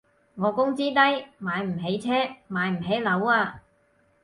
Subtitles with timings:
[0.33, 2.09] 我工資低，買唔起車
[2.47, 3.61] 買唔起樓啊